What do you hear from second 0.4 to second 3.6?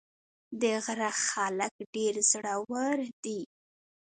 د غره خلک ډېر زړور دي.